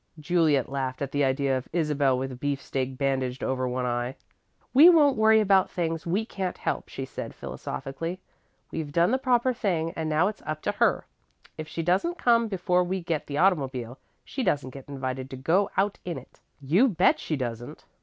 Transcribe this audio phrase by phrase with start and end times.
[0.19, 4.15] Juliet laughed at the idea of Isabel with beefsteak bandaged over one eye.
[4.73, 8.19] "We won't worry about things we can't help," she said, philosophically.
[8.71, 11.05] "We've done the proper thing and now it's up to her.
[11.55, 15.69] If she doesn't come before we get the automobile, she doesn't get invited to go
[15.77, 17.85] out in it." "You bet she doesn't."